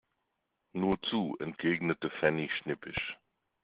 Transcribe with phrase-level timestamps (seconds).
[0.73, 3.19] Nur zu, entgegnet Fanny schnippisch.